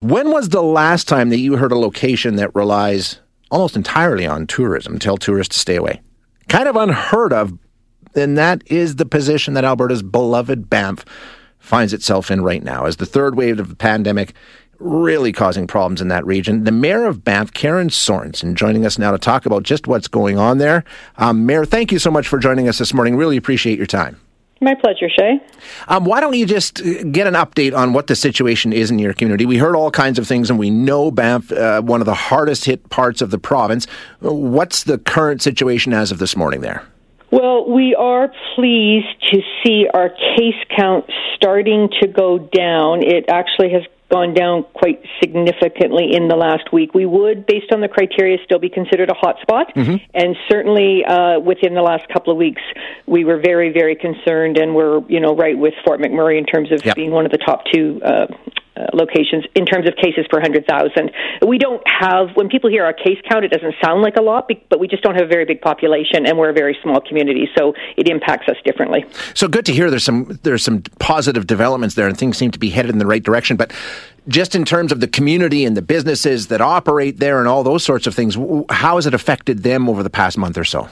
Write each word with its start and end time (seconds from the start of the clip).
When 0.00 0.30
was 0.30 0.50
the 0.50 0.62
last 0.62 1.08
time 1.08 1.30
that 1.30 1.40
you 1.40 1.56
heard 1.56 1.72
a 1.72 1.78
location 1.78 2.36
that 2.36 2.54
relies 2.54 3.18
almost 3.50 3.74
entirely 3.74 4.28
on 4.28 4.46
tourism, 4.46 5.00
tell 5.00 5.16
tourists 5.16 5.56
to 5.56 5.58
stay 5.58 5.74
away? 5.74 6.00
Kind 6.48 6.68
of 6.68 6.76
unheard 6.76 7.32
of, 7.32 7.58
and 8.14 8.38
that 8.38 8.62
is 8.66 8.94
the 8.94 9.04
position 9.04 9.54
that 9.54 9.64
Alberta's 9.64 10.04
beloved 10.04 10.70
Banff 10.70 11.04
finds 11.58 11.92
itself 11.92 12.30
in 12.30 12.42
right 12.42 12.62
now 12.62 12.86
as 12.86 12.98
the 12.98 13.06
third 13.06 13.36
wave 13.36 13.58
of 13.58 13.70
the 13.70 13.74
pandemic 13.74 14.34
really 14.78 15.32
causing 15.32 15.66
problems 15.66 16.00
in 16.00 16.06
that 16.06 16.24
region. 16.24 16.62
The 16.62 16.70
mayor 16.70 17.04
of 17.06 17.24
Banff, 17.24 17.52
Karen 17.52 17.88
Sorensen, 17.88 18.54
joining 18.54 18.86
us 18.86 18.98
now 18.98 19.10
to 19.10 19.18
talk 19.18 19.46
about 19.46 19.64
just 19.64 19.88
what's 19.88 20.06
going 20.06 20.38
on 20.38 20.58
there. 20.58 20.84
Um, 21.16 21.44
mayor, 21.44 21.64
thank 21.64 21.90
you 21.90 21.98
so 21.98 22.12
much 22.12 22.28
for 22.28 22.38
joining 22.38 22.68
us 22.68 22.78
this 22.78 22.94
morning. 22.94 23.16
Really 23.16 23.36
appreciate 23.36 23.76
your 23.76 23.86
time. 23.88 24.20
My 24.60 24.74
pleasure, 24.74 25.08
Shay. 25.08 25.40
Um, 25.86 26.04
why 26.04 26.20
don't 26.20 26.34
you 26.34 26.44
just 26.44 26.80
uh, 26.80 27.04
get 27.04 27.26
an 27.28 27.34
update 27.34 27.76
on 27.76 27.92
what 27.92 28.08
the 28.08 28.16
situation 28.16 28.72
is 28.72 28.90
in 28.90 28.98
your 28.98 29.14
community? 29.14 29.46
We 29.46 29.56
heard 29.56 29.76
all 29.76 29.90
kinds 29.90 30.18
of 30.18 30.26
things, 30.26 30.50
and 30.50 30.58
we 30.58 30.68
know 30.68 31.10
Banff, 31.12 31.52
uh, 31.52 31.80
one 31.82 32.00
of 32.00 32.06
the 32.06 32.14
hardest 32.14 32.64
hit 32.64 32.88
parts 32.90 33.22
of 33.22 33.30
the 33.30 33.38
province. 33.38 33.86
What's 34.18 34.82
the 34.82 34.98
current 34.98 35.42
situation 35.42 35.92
as 35.92 36.10
of 36.10 36.18
this 36.18 36.36
morning 36.36 36.60
there? 36.60 36.84
Well, 37.30 37.70
we 37.70 37.94
are 37.94 38.32
pleased 38.54 39.06
to 39.32 39.42
see 39.62 39.86
our 39.92 40.08
case 40.08 40.56
count 40.76 41.04
starting 41.36 41.90
to 42.00 42.08
go 42.08 42.38
down. 42.38 43.02
It 43.04 43.26
actually 43.28 43.70
has 43.72 43.82
gone 44.10 44.32
down 44.32 44.64
quite 44.74 45.02
significantly 45.20 46.14
in 46.14 46.28
the 46.28 46.36
last 46.36 46.72
week. 46.72 46.94
We 46.94 47.06
would, 47.06 47.46
based 47.46 47.72
on 47.72 47.80
the 47.80 47.88
criteria, 47.88 48.38
still 48.44 48.58
be 48.58 48.70
considered 48.70 49.10
a 49.10 49.14
hotspot, 49.14 49.74
mm-hmm. 49.74 49.96
and 50.14 50.36
certainly 50.48 51.04
uh, 51.04 51.40
within 51.40 51.74
the 51.74 51.82
last 51.82 52.08
couple 52.08 52.32
of 52.32 52.38
weeks, 52.38 52.62
we 53.06 53.24
were 53.24 53.38
very, 53.38 53.72
very 53.72 53.96
concerned, 53.96 54.58
and 54.58 54.74
we're 54.74 55.00
you 55.08 55.20
know 55.20 55.36
right 55.36 55.56
with 55.56 55.74
Fort 55.84 56.00
McMurray 56.00 56.38
in 56.38 56.46
terms 56.46 56.72
of 56.72 56.84
yep. 56.84 56.96
being 56.96 57.10
one 57.10 57.26
of 57.26 57.32
the 57.32 57.38
top 57.38 57.64
two 57.72 58.00
uh, 58.04 58.26
uh, 58.78 58.86
locations 58.94 59.44
in 59.54 59.66
terms 59.66 59.88
of 59.88 59.96
cases 59.96 60.26
per 60.30 60.38
100,000. 60.38 61.10
We 61.46 61.58
don't 61.58 61.82
have, 61.86 62.28
when 62.34 62.48
people 62.48 62.70
hear 62.70 62.84
our 62.84 62.92
case 62.92 63.18
count, 63.28 63.44
it 63.44 63.50
doesn't 63.50 63.74
sound 63.82 64.02
like 64.02 64.16
a 64.16 64.22
lot, 64.22 64.48
but 64.70 64.78
we 64.78 64.86
just 64.86 65.02
don't 65.02 65.14
have 65.14 65.24
a 65.24 65.28
very 65.28 65.44
big 65.44 65.60
population 65.60 66.26
and 66.26 66.38
we're 66.38 66.50
a 66.50 66.54
very 66.54 66.78
small 66.82 67.00
community, 67.00 67.48
so 67.56 67.74
it 67.96 68.08
impacts 68.08 68.48
us 68.48 68.56
differently. 68.64 69.04
So 69.34 69.48
good 69.48 69.66
to 69.66 69.72
hear 69.72 69.90
there's 69.90 70.04
some, 70.04 70.38
there's 70.42 70.62
some 70.62 70.82
positive 71.00 71.46
developments 71.46 71.94
there 71.96 72.06
and 72.06 72.16
things 72.16 72.36
seem 72.36 72.50
to 72.52 72.58
be 72.58 72.70
headed 72.70 72.90
in 72.90 72.98
the 72.98 73.06
right 73.06 73.22
direction. 73.22 73.56
But 73.56 73.72
just 74.28 74.54
in 74.54 74.64
terms 74.64 74.92
of 74.92 75.00
the 75.00 75.08
community 75.08 75.64
and 75.64 75.76
the 75.76 75.82
businesses 75.82 76.48
that 76.48 76.60
operate 76.60 77.18
there 77.18 77.40
and 77.40 77.48
all 77.48 77.64
those 77.64 77.82
sorts 77.82 78.06
of 78.06 78.14
things, 78.14 78.36
how 78.70 78.96
has 78.96 79.06
it 79.06 79.14
affected 79.14 79.62
them 79.62 79.88
over 79.88 80.02
the 80.02 80.10
past 80.10 80.38
month 80.38 80.56
or 80.56 80.64
so? 80.64 80.88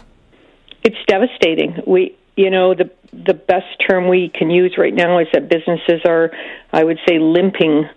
It's 0.82 0.96
devastating. 1.06 1.82
We, 1.86 2.16
you 2.36 2.50
know, 2.50 2.74
the 2.74 2.90
the 3.12 3.34
best 3.34 3.66
term 3.88 4.08
we 4.08 4.28
can 4.28 4.50
use 4.50 4.76
right 4.76 4.94
now 4.94 5.18
is 5.18 5.26
that 5.32 5.48
businesses 5.48 6.02
are, 6.04 6.30
I 6.72 6.84
would 6.84 6.98
say, 7.08 7.18
limping 7.18 7.88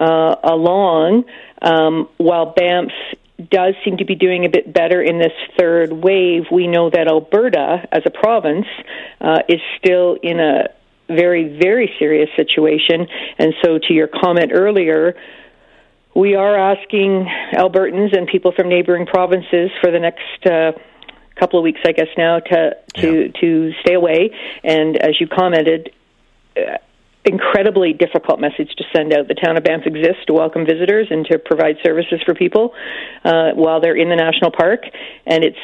uh, 0.00 0.34
along, 0.42 1.24
um, 1.62 2.08
while 2.16 2.46
Banff 2.46 2.90
does 3.50 3.74
seem 3.84 3.98
to 3.98 4.04
be 4.04 4.14
doing 4.14 4.44
a 4.44 4.48
bit 4.48 4.72
better 4.72 5.00
in 5.00 5.18
this 5.18 5.32
third 5.58 5.92
wave. 5.92 6.44
We 6.50 6.66
know 6.66 6.90
that 6.90 7.06
Alberta, 7.06 7.86
as 7.92 8.02
a 8.06 8.10
province, 8.10 8.66
uh, 9.20 9.40
is 9.48 9.60
still 9.78 10.16
in 10.22 10.40
a 10.40 10.68
very, 11.08 11.56
very 11.58 11.94
serious 11.98 12.28
situation. 12.34 13.06
And 13.38 13.54
so, 13.62 13.78
to 13.78 13.92
your 13.92 14.08
comment 14.08 14.50
earlier, 14.52 15.14
we 16.14 16.34
are 16.34 16.56
asking 16.56 17.28
Albertans 17.52 18.16
and 18.16 18.26
people 18.26 18.52
from 18.52 18.68
neighboring 18.68 19.06
provinces 19.06 19.70
for 19.80 19.90
the 19.90 20.00
next 20.00 20.46
uh, 20.46 20.72
couple 21.38 21.58
of 21.58 21.62
weeks, 21.62 21.80
I 21.84 21.92
guess 21.92 22.08
now, 22.16 22.40
to 22.40 22.76
to 22.96 23.22
yeah. 23.22 23.40
to 23.40 23.72
stay 23.80 23.94
away. 23.94 24.30
And 24.64 24.96
as 24.96 25.20
you 25.20 25.26
commented. 25.26 25.92
Uh, 26.56 26.78
incredibly 27.26 27.92
difficult 27.92 28.38
message 28.38 28.70
to 28.78 28.84
send 28.94 29.12
out. 29.12 29.26
The 29.26 29.34
town 29.34 29.56
of 29.56 29.64
Banff 29.64 29.84
exists 29.84 30.24
to 30.28 30.32
welcome 30.32 30.64
visitors 30.64 31.08
and 31.10 31.26
to 31.26 31.40
provide 31.40 31.76
services 31.84 32.20
for 32.24 32.34
people 32.34 32.72
uh, 33.24 33.50
while 33.54 33.80
they're 33.80 33.96
in 33.96 34.08
the 34.08 34.14
national 34.14 34.52
park, 34.52 34.84
and 35.26 35.42
it's 35.42 35.58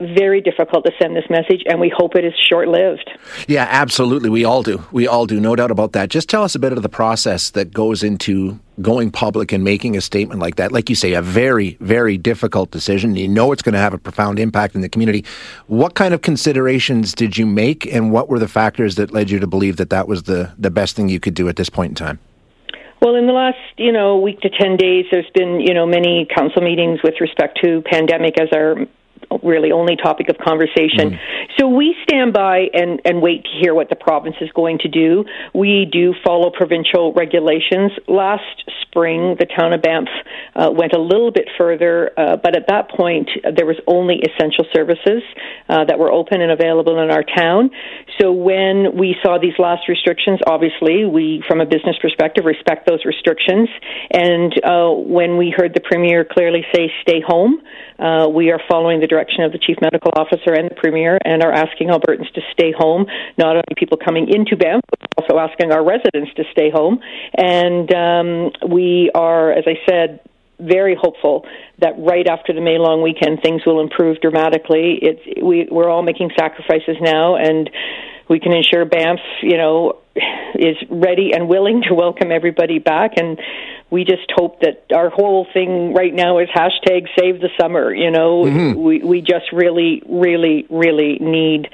very 0.00 0.40
difficult 0.40 0.84
to 0.84 0.92
send 1.00 1.16
this 1.16 1.24
message, 1.28 1.62
and 1.66 1.80
we 1.80 1.92
hope 1.94 2.14
it 2.14 2.24
is 2.24 2.32
short 2.48 2.68
lived. 2.68 3.10
Yeah, 3.48 3.66
absolutely. 3.68 4.30
We 4.30 4.44
all 4.44 4.62
do. 4.62 4.84
We 4.92 5.08
all 5.08 5.26
do. 5.26 5.40
No 5.40 5.56
doubt 5.56 5.70
about 5.70 5.92
that. 5.92 6.08
Just 6.08 6.28
tell 6.28 6.44
us 6.44 6.54
a 6.54 6.58
bit 6.58 6.72
of 6.72 6.82
the 6.82 6.88
process 6.88 7.50
that 7.50 7.72
goes 7.72 8.02
into 8.02 8.58
going 8.80 9.10
public 9.10 9.50
and 9.50 9.64
making 9.64 9.96
a 9.96 10.00
statement 10.00 10.40
like 10.40 10.56
that. 10.56 10.70
Like 10.70 10.88
you 10.88 10.94
say, 10.94 11.14
a 11.14 11.22
very, 11.22 11.76
very 11.80 12.16
difficult 12.16 12.70
decision. 12.70 13.16
You 13.16 13.26
know 13.26 13.50
it's 13.50 13.62
going 13.62 13.72
to 13.72 13.80
have 13.80 13.92
a 13.92 13.98
profound 13.98 14.38
impact 14.38 14.76
in 14.76 14.82
the 14.82 14.88
community. 14.88 15.24
What 15.66 15.94
kind 15.94 16.14
of 16.14 16.22
considerations 16.22 17.12
did 17.12 17.36
you 17.36 17.46
make, 17.46 17.86
and 17.92 18.12
what 18.12 18.28
were 18.28 18.38
the 18.38 18.48
factors 18.48 18.94
that 18.94 19.12
led 19.12 19.30
you 19.30 19.40
to 19.40 19.46
believe 19.48 19.78
that 19.78 19.90
that 19.90 20.06
was 20.06 20.24
the, 20.24 20.52
the 20.56 20.70
best 20.70 20.94
thing 20.94 21.08
you 21.08 21.18
could 21.18 21.34
do 21.34 21.48
at 21.48 21.56
this 21.56 21.68
point 21.68 21.90
in 21.90 21.94
time? 21.96 22.20
Well, 23.00 23.14
in 23.14 23.26
the 23.26 23.32
last, 23.32 23.58
you 23.76 23.92
know, 23.92 24.18
week 24.18 24.40
to 24.40 24.50
10 24.50 24.76
days, 24.76 25.06
there's 25.10 25.30
been, 25.32 25.60
you 25.60 25.72
know, 25.72 25.86
many 25.86 26.26
council 26.34 26.62
meetings 26.62 26.98
with 27.02 27.14
respect 27.20 27.60
to 27.62 27.82
pandemic 27.82 28.40
as 28.40 28.48
our 28.52 28.74
really 29.42 29.72
only 29.72 29.96
topic 29.96 30.28
of 30.28 30.36
conversation. 30.38 31.10
Mm. 31.10 31.18
So 31.58 31.68
we 31.68 31.94
stand 32.02 32.32
by 32.32 32.66
and, 32.72 33.00
and 33.04 33.20
wait 33.20 33.44
to 33.44 33.50
hear 33.60 33.74
what 33.74 33.88
the 33.88 33.96
province 33.96 34.36
is 34.40 34.50
going 34.52 34.78
to 34.78 34.88
do. 34.88 35.24
We 35.54 35.86
do 35.90 36.14
follow 36.24 36.50
provincial 36.50 37.12
regulations. 37.12 37.92
Last 38.08 38.64
spring, 38.82 39.36
the 39.38 39.46
town 39.46 39.72
of 39.72 39.82
Banff 39.82 40.08
uh, 40.56 40.70
went 40.72 40.92
a 40.92 41.00
little 41.00 41.30
bit 41.30 41.48
further, 41.58 42.10
uh, 42.16 42.36
but 42.36 42.56
at 42.56 42.66
that 42.68 42.90
point, 42.90 43.28
uh, 43.44 43.50
there 43.54 43.66
was 43.66 43.76
only 43.86 44.20
essential 44.24 44.64
services 44.72 45.22
uh, 45.68 45.84
that 45.84 45.98
were 45.98 46.10
open 46.10 46.40
and 46.40 46.50
available 46.50 46.98
in 47.02 47.10
our 47.10 47.22
town. 47.22 47.70
So 48.20 48.32
when 48.32 48.96
we 48.96 49.14
saw 49.22 49.38
these 49.38 49.58
last 49.58 49.88
restrictions, 49.88 50.40
obviously, 50.46 51.04
we, 51.04 51.44
from 51.46 51.60
a 51.60 51.66
business 51.66 51.96
perspective, 52.00 52.44
respect 52.44 52.88
those 52.88 53.04
restrictions. 53.04 53.68
And 54.10 54.52
uh, 54.64 54.90
when 54.90 55.36
we 55.36 55.52
heard 55.54 55.74
the 55.74 55.80
premier 55.80 56.24
clearly 56.24 56.64
say, 56.74 56.90
stay 57.02 57.20
home, 57.20 57.62
uh, 57.98 58.28
we 58.28 58.50
are 58.50 58.60
following 58.68 59.00
the 59.00 59.06
direction 59.06 59.17
of 59.20 59.52
the 59.52 59.58
chief 59.58 59.76
medical 59.80 60.12
officer 60.16 60.52
and 60.52 60.70
the 60.70 60.74
premier 60.74 61.18
and 61.24 61.42
are 61.42 61.52
asking 61.52 61.88
Albertans 61.88 62.32
to 62.34 62.40
stay 62.52 62.72
home, 62.76 63.06
not 63.36 63.56
only 63.56 63.74
people 63.76 63.98
coming 63.98 64.28
into 64.28 64.56
Banff, 64.56 64.82
but 64.90 65.00
also 65.16 65.38
asking 65.38 65.72
our 65.72 65.84
residents 65.84 66.32
to 66.36 66.44
stay 66.52 66.70
home. 66.70 67.00
And 67.36 67.92
um, 67.94 68.50
we 68.70 69.10
are, 69.14 69.52
as 69.52 69.64
I 69.66 69.74
said, 69.88 70.20
very 70.60 70.96
hopeful 71.00 71.46
that 71.78 71.94
right 71.98 72.26
after 72.26 72.52
the 72.52 72.60
May 72.60 72.78
long 72.78 73.02
weekend 73.02 73.40
things 73.42 73.62
will 73.64 73.80
improve 73.80 74.20
dramatically. 74.20 74.98
It's 75.00 75.42
we 75.42 75.68
we're 75.70 75.88
all 75.88 76.02
making 76.02 76.30
sacrifices 76.36 76.96
now 77.00 77.36
and 77.36 77.70
we 78.28 78.40
can 78.40 78.52
ensure 78.52 78.84
Banff, 78.84 79.20
you 79.42 79.56
know, 79.56 80.00
is 80.54 80.76
ready 80.90 81.32
and 81.32 81.48
willing 81.48 81.82
to 81.88 81.94
welcome 81.94 82.32
everybody 82.32 82.78
back 82.78 83.12
and 83.16 83.38
we 83.90 84.04
just 84.04 84.30
hope 84.34 84.60
that 84.60 84.84
our 84.94 85.08
whole 85.08 85.46
thing 85.52 85.94
right 85.94 86.12
now 86.12 86.38
is 86.38 86.48
hashtag 86.48 87.08
save 87.18 87.40
the 87.40 87.48
summer. 87.58 87.94
You 87.94 88.10
know, 88.10 88.44
mm-hmm. 88.44 88.80
we 88.80 88.98
we 88.98 89.20
just 89.20 89.52
really, 89.52 90.02
really, 90.06 90.66
really 90.70 91.18
need 91.20 91.68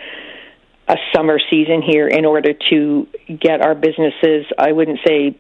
a 0.87 0.97
summer 1.15 1.41
season 1.51 1.83
here 1.83 2.07
in 2.07 2.25
order 2.25 2.53
to 2.71 3.09
get 3.41 3.61
our 3.61 3.75
businesses. 3.75 4.47
I 4.59 4.73
wouldn't 4.73 5.01
say, 5.05 5.37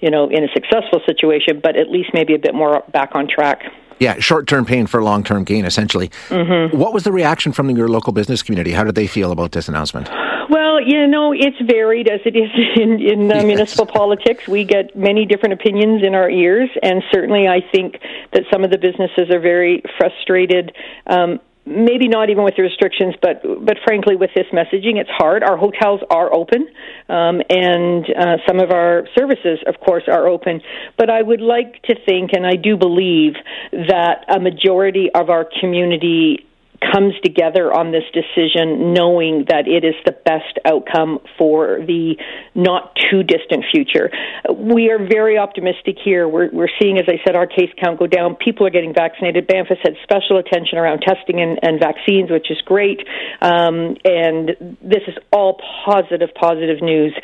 you 0.00 0.10
know, 0.10 0.28
in 0.28 0.44
a 0.44 0.48
successful 0.52 1.00
situation, 1.06 1.60
but 1.60 1.76
at 1.76 1.90
least 1.90 2.10
maybe 2.12 2.34
a 2.34 2.38
bit 2.38 2.54
more 2.54 2.82
back 2.92 3.14
on 3.14 3.28
track. 3.28 3.62
Yeah, 3.98 4.18
short 4.20 4.46
term 4.46 4.66
pain 4.66 4.86
for 4.86 5.02
long 5.02 5.24
term 5.24 5.44
gain, 5.44 5.64
essentially. 5.64 6.10
Mm-hmm. 6.28 6.76
What 6.76 6.92
was 6.92 7.04
the 7.04 7.12
reaction 7.12 7.52
from 7.52 7.70
your 7.70 7.88
local 7.88 8.12
business 8.12 8.42
community? 8.42 8.72
How 8.72 8.84
did 8.84 8.94
they 8.94 9.06
feel 9.06 9.32
about 9.32 9.52
this 9.52 9.68
announcement? 9.68 10.08
Well, 10.48 10.80
you 10.80 11.06
know, 11.06 11.32
it's 11.32 11.60
varied 11.60 12.08
as 12.08 12.20
it 12.24 12.36
is 12.36 12.50
in, 12.76 13.00
in 13.00 13.30
uh, 13.30 13.36
yes. 13.36 13.44
municipal 13.44 13.86
politics. 13.86 14.46
We 14.46 14.64
get 14.64 14.96
many 14.96 15.26
different 15.26 15.54
opinions 15.54 16.02
in 16.04 16.14
our 16.14 16.30
ears, 16.30 16.70
and 16.82 17.02
certainly 17.12 17.48
I 17.48 17.60
think 17.72 17.98
that 18.32 18.44
some 18.52 18.64
of 18.64 18.70
the 18.70 18.78
businesses 18.78 19.30
are 19.30 19.40
very 19.40 19.82
frustrated. 19.98 20.72
Um, 21.06 21.40
maybe 21.66 22.06
not 22.06 22.30
even 22.30 22.44
with 22.44 22.54
the 22.56 22.62
restrictions, 22.62 23.14
but 23.20 23.42
but 23.42 23.76
frankly, 23.84 24.14
with 24.14 24.30
this 24.34 24.46
messaging, 24.52 24.96
it's 24.96 25.10
hard. 25.10 25.42
Our 25.42 25.56
hotels 25.56 26.00
are 26.10 26.32
open, 26.32 26.68
um, 27.08 27.42
and 27.50 28.06
uh, 28.16 28.36
some 28.46 28.60
of 28.60 28.70
our 28.70 29.06
services, 29.18 29.58
of 29.66 29.80
course, 29.80 30.04
are 30.06 30.28
open. 30.28 30.62
But 30.96 31.10
I 31.10 31.22
would 31.22 31.40
like 31.40 31.82
to 31.84 31.94
think, 32.06 32.30
and 32.32 32.46
I 32.46 32.54
do 32.54 32.76
believe, 32.76 33.34
that 33.72 34.24
a 34.28 34.38
majority 34.38 35.10
of 35.12 35.28
our 35.28 35.46
community 35.60 36.46
comes 36.92 37.14
together 37.22 37.72
on 37.72 37.92
this 37.92 38.04
decision 38.12 38.92
knowing 38.92 39.44
that 39.48 39.66
it 39.66 39.84
is 39.84 39.94
the 40.04 40.12
best 40.12 40.58
outcome 40.64 41.18
for 41.38 41.78
the 41.86 42.16
not 42.54 42.96
too 43.10 43.22
distant 43.22 43.64
future. 43.72 44.10
We 44.50 44.90
are 44.90 44.98
very 44.98 45.38
optimistic 45.38 45.96
here. 46.02 46.28
We're, 46.28 46.50
we're 46.52 46.72
seeing, 46.80 46.98
as 46.98 47.06
I 47.08 47.18
said, 47.24 47.36
our 47.36 47.46
case 47.46 47.70
count 47.80 47.98
go 47.98 48.06
down. 48.06 48.36
People 48.36 48.66
are 48.66 48.70
getting 48.70 48.94
vaccinated. 48.94 49.46
Banff 49.46 49.68
has 49.68 49.78
had 49.82 49.94
special 50.02 50.38
attention 50.38 50.78
around 50.78 51.00
testing 51.00 51.40
and, 51.40 51.58
and 51.62 51.80
vaccines, 51.80 52.30
which 52.30 52.50
is 52.50 52.60
great. 52.64 53.00
Um, 53.40 53.96
and 54.04 54.76
this 54.82 55.02
is 55.06 55.14
all 55.32 55.60
positive, 55.84 56.30
positive 56.34 56.82
news. 56.82 57.14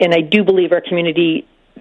And 0.00 0.14
I 0.14 0.20
do 0.20 0.44
believe 0.44 0.72
our 0.72 0.80
community 0.80 1.46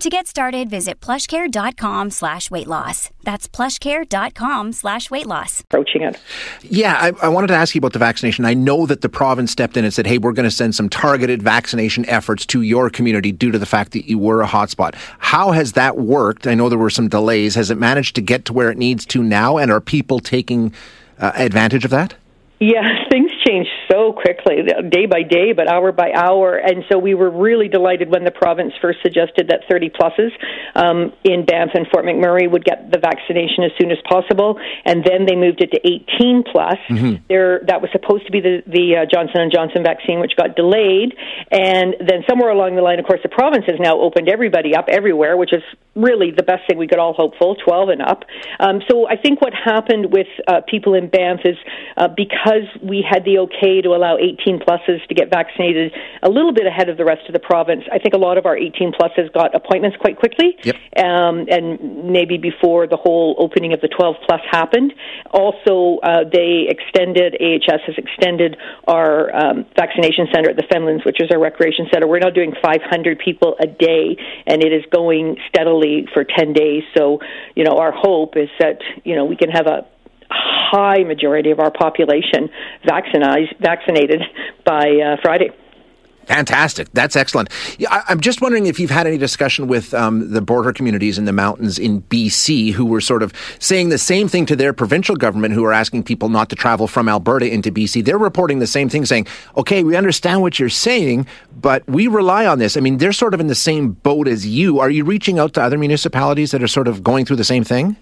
To 0.00 0.08
get 0.08 0.26
started, 0.26 0.70
visit 0.70 0.98
plushcare.com 1.02 2.08
slash 2.08 2.50
weight 2.50 2.66
loss. 2.66 3.10
That's 3.22 3.46
plushcare.com 3.46 4.72
slash 4.72 5.10
weight 5.10 5.26
loss. 5.26 5.60
Approaching 5.60 6.00
it. 6.00 6.18
Yeah, 6.62 6.94
I, 6.98 7.26
I, 7.26 7.28
wanted 7.28 7.48
to 7.48 7.54
ask 7.54 7.74
you 7.74 7.80
about 7.80 7.92
the 7.92 7.98
vaccination. 7.98 8.46
I 8.46 8.54
know 8.54 8.86
that 8.86 9.02
the 9.02 9.10
province 9.10 9.52
stepped 9.52 9.76
in 9.76 9.84
and 9.84 9.92
said, 9.92 10.06
hey, 10.06 10.16
we're 10.16 10.32
going 10.32 10.48
to 10.48 10.50
send 10.50 10.74
some 10.74 10.88
targeted 10.88 11.42
vaccination 11.42 12.08
efforts 12.08 12.46
to 12.46 12.62
your 12.62 12.88
community 12.88 13.30
due 13.30 13.50
to 13.50 13.58
the 13.58 13.66
fact 13.66 13.92
that 13.92 14.08
you 14.08 14.16
were 14.16 14.40
a 14.40 14.46
hotspot. 14.46 14.94
How 15.18 15.50
has 15.50 15.72
that 15.72 15.98
worked? 15.98 16.46
I 16.46 16.54
know 16.54 16.70
there 16.70 16.78
were 16.78 16.88
some 16.88 17.08
delays. 17.08 17.54
Has 17.56 17.70
it 17.70 17.76
managed 17.76 18.14
to 18.14 18.22
get 18.22 18.46
to 18.46 18.54
where 18.54 18.70
it 18.70 18.78
needs 18.78 19.04
to 19.04 19.22
now? 19.22 19.58
And 19.58 19.70
are 19.70 19.82
people 19.82 20.18
taking 20.18 20.72
uh, 21.18 21.32
advantage 21.34 21.84
of 21.84 21.90
that? 21.90 22.14
Yeah, 22.58 23.04
things 23.10 23.29
change 23.46 23.66
so 23.90 24.12
quickly, 24.12 24.62
day 24.88 25.06
by 25.06 25.22
day, 25.22 25.52
but 25.52 25.68
hour 25.68 25.92
by 25.92 26.12
hour. 26.12 26.56
And 26.56 26.84
so 26.90 26.98
we 26.98 27.14
were 27.14 27.30
really 27.30 27.68
delighted 27.68 28.10
when 28.10 28.24
the 28.24 28.30
province 28.30 28.72
first 28.80 28.98
suggested 29.02 29.48
that 29.48 29.62
30 29.68 29.90
pluses 29.90 30.30
um, 30.74 31.12
in 31.24 31.44
Banff 31.44 31.70
and 31.74 31.86
Fort 31.92 32.04
McMurray 32.04 32.50
would 32.50 32.64
get 32.64 32.90
the 32.90 32.98
vaccination 32.98 33.64
as 33.64 33.72
soon 33.80 33.90
as 33.90 33.98
possible, 34.08 34.58
and 34.84 35.04
then 35.04 35.26
they 35.26 35.36
moved 35.36 35.60
it 35.62 35.70
to 35.72 35.80
18 35.84 36.44
plus. 36.50 36.78
Mm-hmm. 36.88 37.24
There, 37.28 37.60
that 37.66 37.80
was 37.80 37.90
supposed 37.92 38.26
to 38.26 38.32
be 38.32 38.40
the 38.40 38.62
the 38.66 39.02
uh, 39.02 39.06
Johnson 39.10 39.40
and 39.40 39.52
Johnson 39.52 39.82
vaccine, 39.82 40.20
which 40.20 40.36
got 40.36 40.56
delayed, 40.56 41.14
and 41.50 41.96
then 42.00 42.24
somewhere 42.28 42.50
along 42.50 42.76
the 42.76 42.82
line, 42.82 42.98
of 42.98 43.06
course, 43.06 43.20
the 43.22 43.28
province 43.28 43.64
has 43.66 43.78
now 43.80 43.98
opened 44.00 44.28
everybody 44.28 44.74
up 44.74 44.86
everywhere, 44.88 45.36
which 45.36 45.52
is 45.52 45.62
really 46.02 46.30
the 46.30 46.42
best 46.42 46.62
thing 46.66 46.78
we 46.78 46.86
could 46.86 46.98
all 46.98 47.12
hope 47.12 47.34
for, 47.38 47.56
12 47.64 47.88
and 47.90 48.02
up. 48.02 48.24
Um, 48.58 48.80
so 48.90 49.08
I 49.08 49.16
think 49.16 49.40
what 49.40 49.52
happened 49.52 50.12
with 50.12 50.26
uh, 50.48 50.60
people 50.68 50.94
in 50.94 51.08
Banff 51.08 51.40
is 51.44 51.56
uh, 51.96 52.08
because 52.08 52.66
we 52.82 53.04
had 53.08 53.24
the 53.24 53.38
okay 53.38 53.80
to 53.82 53.90
allow 53.90 54.16
18 54.16 54.60
pluses 54.60 55.06
to 55.08 55.14
get 55.14 55.30
vaccinated 55.30 55.92
a 56.22 56.28
little 56.28 56.52
bit 56.52 56.66
ahead 56.66 56.88
of 56.88 56.96
the 56.96 57.04
rest 57.04 57.22
of 57.28 57.32
the 57.32 57.40
province, 57.40 57.84
I 57.92 57.98
think 57.98 58.14
a 58.14 58.18
lot 58.18 58.38
of 58.38 58.46
our 58.46 58.56
18 58.56 58.92
pluses 58.92 59.32
got 59.32 59.54
appointments 59.54 59.96
quite 60.00 60.16
quickly, 60.18 60.56
yep. 60.64 60.76
um, 60.96 61.46
and 61.50 62.10
maybe 62.10 62.38
before 62.38 62.86
the 62.86 62.96
whole 62.96 63.36
opening 63.38 63.72
of 63.72 63.80
the 63.80 63.88
12 63.88 64.16
plus 64.26 64.40
happened. 64.50 64.92
Also, 65.30 65.98
uh, 66.02 66.24
they 66.30 66.66
extended, 66.68 67.36
AHS 67.40 67.80
has 67.86 67.96
extended 67.98 68.56
our 68.86 69.34
um, 69.34 69.66
vaccination 69.76 70.26
center 70.32 70.50
at 70.50 70.56
the 70.56 70.66
Fenlands, 70.72 71.04
which 71.04 71.20
is 71.20 71.30
our 71.30 71.40
recreation 71.40 71.86
center. 71.92 72.06
We're 72.06 72.20
now 72.20 72.30
doing 72.30 72.52
500 72.62 73.18
people 73.18 73.56
a 73.60 73.66
day, 73.66 74.16
and 74.46 74.62
it 74.62 74.72
is 74.72 74.84
going 74.92 75.36
steadily 75.48 75.89
for 76.12 76.24
10 76.24 76.52
days. 76.52 76.82
So, 76.96 77.20
you 77.54 77.64
know, 77.64 77.76
our 77.78 77.92
hope 77.92 78.36
is 78.36 78.48
that, 78.58 78.78
you 79.04 79.14
know, 79.14 79.24
we 79.24 79.36
can 79.36 79.50
have 79.50 79.66
a 79.66 79.86
high 80.30 81.02
majority 81.04 81.50
of 81.50 81.58
our 81.58 81.70
population 81.72 82.48
vaccinated, 82.86 83.56
vaccinated 83.60 84.22
by 84.64 84.86
uh, 84.88 85.16
Friday. 85.22 85.50
Fantastic. 86.30 86.86
That's 86.92 87.16
excellent. 87.16 87.48
I, 87.90 88.04
am 88.08 88.20
just 88.20 88.40
wondering 88.40 88.66
if 88.66 88.78
you've 88.78 88.88
had 88.88 89.08
any 89.08 89.18
discussion 89.18 89.66
with 89.66 89.92
um, 89.92 90.30
the 90.30 90.40
border 90.40 90.72
communities 90.72 91.18
in 91.18 91.24
the 91.24 91.32
mountains 91.32 91.76
in 91.76 92.02
BC 92.02 92.70
who 92.70 92.86
were 92.86 93.00
sort 93.00 93.24
of 93.24 93.32
saying 93.58 93.88
the 93.88 93.98
same 93.98 94.28
thing 94.28 94.46
to 94.46 94.54
their 94.54 94.72
provincial 94.72 95.16
government 95.16 95.54
who 95.54 95.64
are 95.64 95.72
asking 95.72 96.04
people 96.04 96.28
not 96.28 96.48
to 96.50 96.54
travel 96.54 96.86
from 96.86 97.08
Alberta 97.08 97.52
into 97.52 97.72
BC. 97.72 98.04
They're 98.04 98.16
reporting 98.16 98.60
the 98.60 98.68
same 98.68 98.88
thing, 98.88 99.06
saying, 99.06 99.26
okay, 99.56 99.82
we 99.82 99.96
understand 99.96 100.40
what 100.40 100.60
you're 100.60 100.68
saying, 100.68 101.26
but 101.60 101.84
we 101.88 102.06
rely 102.06 102.46
on 102.46 102.60
this. 102.60 102.76
I 102.76 102.80
mean, 102.80 102.98
they're 102.98 103.12
sort 103.12 103.34
of 103.34 103.40
in 103.40 103.48
the 103.48 103.56
same 103.56 103.90
boat 103.90 104.28
as 104.28 104.46
you. 104.46 104.78
Are 104.78 104.88
you 104.88 105.04
reaching 105.04 105.40
out 105.40 105.54
to 105.54 105.62
other 105.62 105.78
municipalities 105.78 106.52
that 106.52 106.62
are 106.62 106.68
sort 106.68 106.86
of 106.86 107.02
going 107.02 107.24
through 107.24 107.36
the 107.36 107.44
same 107.44 107.64
thing? 107.64 107.96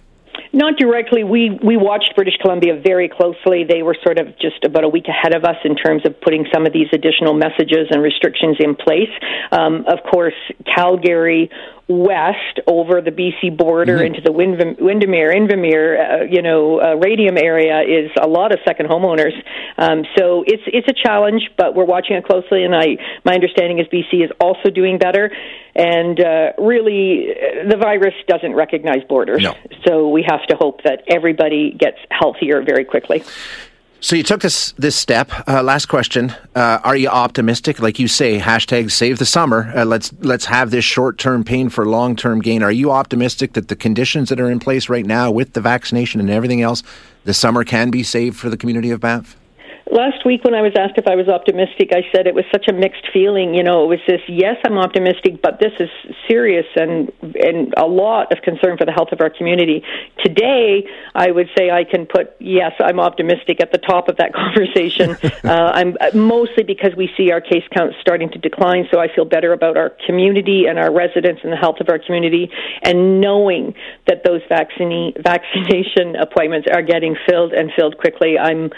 Not 0.53 0.77
directly. 0.79 1.25
We 1.25 1.59
we 1.63 1.77
watched 1.77 2.15
British 2.17 2.37
Columbia 2.41 2.81
very 2.85 3.09
closely. 3.09 3.65
They 3.69 3.83
were 3.83 3.97
sort 4.03 4.19
of 4.19 4.29
just 4.39 4.65
about 4.65 4.85
a 4.85 4.89
week 4.89 5.07
ahead 5.09 5.35
of 5.35 5.45
us 5.45 5.57
in 5.65 5.77
terms 5.77 6.03
of 6.07 6.19
putting 6.21 6.47
some 6.53 6.67
of 6.67 6.73
these 6.73 6.89
additional 6.93 7.35
messages 7.35 7.89
and 7.91 8.03
restrictions 8.03 8.57
in 8.61 8.75
place. 8.75 9.13
Um, 9.53 9.85
of 9.87 9.99
course, 10.11 10.35
Calgary 10.65 11.51
west 11.89 12.61
over 12.67 13.01
the 13.01 13.11
BC 13.11 13.57
border 13.57 13.97
mm-hmm. 13.97 14.15
into 14.15 14.21
the 14.21 14.31
Windermere, 14.31 15.33
Invermere, 15.33 15.97
uh, 15.97 16.25
you 16.31 16.43
know, 16.43 16.81
uh, 16.81 16.95
Radium 16.97 17.39
area 17.39 17.81
is 17.81 18.11
a 18.21 18.29
lot 18.29 18.53
of 18.53 18.59
second 18.67 18.89
homeowners. 18.89 19.33
Um, 19.79 20.05
so 20.17 20.45
it's 20.47 20.63
it's 20.67 20.87
a 20.89 20.93
challenge, 20.93 21.49
but 21.57 21.75
we're 21.75 21.87
watching 21.87 22.17
it 22.17 22.25
closely. 22.25 22.65
And 22.65 22.75
I 22.75 22.99
my 23.25 23.33
understanding 23.33 23.79
is 23.79 23.87
BC 23.87 24.25
is 24.25 24.31
also 24.39 24.69
doing 24.71 24.99
better. 24.99 25.33
And 25.75 26.21
uh, 26.21 26.53
really, 26.59 27.29
the 27.69 27.77
virus 27.77 28.15
doesn't 28.27 28.55
recognize 28.55 29.05
borders. 29.09 29.43
No. 29.43 29.55
So 29.87 30.09
we 30.09 30.27
have 30.29 30.45
to 30.49 30.57
hope 30.57 30.83
that 30.83 31.05
everybody 31.09 31.75
gets 31.79 31.99
healthier 32.11 32.63
very 32.63 32.85
quickly. 32.85 33.23
So 34.01 34.15
you 34.15 34.23
took 34.23 34.43
this 34.43 34.73
this 34.73 34.95
step. 34.95 35.31
Uh, 35.49 35.63
last 35.63 35.87
question: 35.87 36.33
uh, 36.55 36.79
Are 36.85 36.97
you 36.97 37.09
optimistic? 37.09 37.81
Like 37.81 37.99
you 37.99 38.07
say, 38.07 38.39
hashtag 38.39 38.93
save 38.93 39.19
the 39.19 39.27
summer. 39.27 39.73
Uh, 39.75 39.85
let's 39.85 40.13
let's 40.21 40.45
have 40.45 40.71
this 40.71 40.85
short 40.85 41.19
term 41.19 41.43
pain 41.43 41.69
for 41.69 41.85
long 41.85 42.15
term 42.15 42.41
gain. 42.41 42.63
Are 42.63 42.71
you 42.71 42.93
optimistic 42.93 43.55
that 43.55 43.69
the 43.69 43.77
conditions 43.77 44.29
that 44.29 44.39
are 44.39 44.51
in 44.51 44.61
place 44.61 44.89
right 44.89 45.05
now, 45.05 45.33
with 45.33 45.55
the 45.55 45.61
vaccination 45.61 46.21
and 46.21 46.31
everything 46.31 46.63
else, 46.63 46.85
the 47.25 47.35
summer 47.35 47.65
can 47.65 47.91
be 47.91 48.05
saved 48.05 48.37
for 48.37 48.49
the 48.49 48.57
community 48.57 48.91
of 48.91 49.01
Banff? 49.01 49.37
Last 49.99 50.25
week 50.25 50.45
when 50.45 50.55
I 50.55 50.63
was 50.63 50.73
asked 50.79 50.95
if 50.97 51.09
I 51.09 51.17
was 51.17 51.27
optimistic, 51.27 51.91
I 51.91 52.07
said 52.15 52.29
it 52.29 52.35
was 52.35 52.45
such 52.53 52.67
a 52.71 52.73
mixed 52.73 53.11
feeling. 53.13 53.55
You 53.55 53.65
know, 53.65 53.83
it 53.83 53.89
was 53.89 54.03
this 54.07 54.23
yes, 54.29 54.57
I'm 54.65 54.79
optimistic, 54.79 55.43
but 55.43 55.59
this 55.59 55.73
is 55.81 55.91
serious 56.29 56.67
and 56.77 57.11
and 57.35 57.75
a 57.77 57.87
lot 57.87 58.31
of 58.31 58.39
concern 58.43 58.79
for 58.79 58.87
the 58.87 58.93
health 58.93 59.11
of 59.11 59.21
our 59.21 59.31
community. 59.31 59.83
Today, 60.25 60.87
I 61.15 61.33
would 61.33 61.49
say 61.59 61.71
I 61.71 61.83
can 61.83 62.07
put 62.07 62.31
yes, 62.39 62.73
I'm 62.79 63.01
optimistic 63.01 63.61
at 63.61 63.73
the 63.73 63.79
top 63.79 64.09
of 64.09 64.17
that 64.19 64.33
conversation. 64.43 65.19
uh, 65.45 65.73
I'm 65.75 65.97
mostly 66.15 66.63
because 66.63 66.95
we 66.97 67.11
see 67.17 67.33
our 67.33 67.41
case 67.41 67.67
counts 67.75 67.97
starting 68.01 68.31
to 68.31 68.39
decline, 68.39 68.87
so 68.93 69.01
I 69.01 69.09
feel 69.13 69.25
better 69.25 69.53
about 69.53 69.77
our 69.77 69.91
community 70.07 70.67
and 70.69 70.79
our 70.79 70.95
residents 70.95 71.41
and 71.43 71.53
the 71.53 71.57
health 71.57 71.81
of 71.81 71.89
our 71.89 71.99
community, 71.99 72.51
and 72.83 73.21
knowing 73.21 73.75
that 74.07 74.23
those 74.25 74.43
vaccine 74.49 75.13
vaccination 75.19 76.15
appointments 76.15 76.69
are 76.71 76.83
getting 76.83 77.17
filled 77.29 77.53
and 77.53 77.73
filled 77.77 77.99
quickly. 77.99 78.39
I'm 78.39 78.71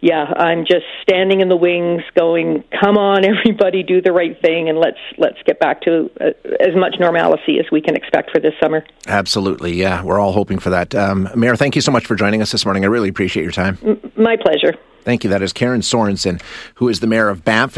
yeah, 0.00 0.24
I'm 0.36 0.67
just 0.68 0.84
standing 1.02 1.40
in 1.40 1.48
the 1.48 1.56
wings, 1.56 2.02
going, 2.16 2.64
"Come 2.80 2.96
on, 2.96 3.24
everybody, 3.24 3.82
do 3.82 4.00
the 4.00 4.12
right 4.12 4.40
thing, 4.40 4.68
and 4.68 4.78
let's 4.78 4.98
let's 5.16 5.38
get 5.46 5.58
back 5.58 5.82
to 5.82 6.10
uh, 6.20 6.30
as 6.60 6.74
much 6.76 6.96
normalcy 7.00 7.58
as 7.58 7.66
we 7.72 7.80
can 7.80 7.96
expect 7.96 8.30
for 8.30 8.40
this 8.40 8.54
summer." 8.62 8.84
Absolutely, 9.06 9.74
yeah, 9.74 10.02
we're 10.02 10.18
all 10.18 10.32
hoping 10.32 10.58
for 10.58 10.70
that. 10.70 10.94
Um, 10.94 11.28
Mayor, 11.34 11.56
thank 11.56 11.74
you 11.74 11.82
so 11.82 11.92
much 11.92 12.06
for 12.06 12.14
joining 12.14 12.42
us 12.42 12.52
this 12.52 12.64
morning. 12.64 12.84
I 12.84 12.88
really 12.88 13.08
appreciate 13.08 13.42
your 13.42 13.52
time. 13.52 13.78
M- 13.82 14.12
my 14.16 14.36
pleasure. 14.36 14.74
Thank 15.04 15.24
you. 15.24 15.30
That 15.30 15.42
is 15.42 15.52
Karen 15.52 15.80
Sorensen, 15.80 16.42
who 16.74 16.88
is 16.88 17.00
the 17.00 17.06
mayor 17.06 17.30
of 17.30 17.44
Banff. 17.44 17.76